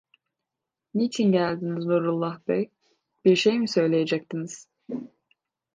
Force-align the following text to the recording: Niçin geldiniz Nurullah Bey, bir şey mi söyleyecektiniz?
Niçin 0.93 1.31
geldiniz 1.31 1.85
Nurullah 1.85 2.39
Bey, 2.47 2.69
bir 3.25 3.35
şey 3.35 3.59
mi 3.59 3.69
söyleyecektiniz? 3.69 4.67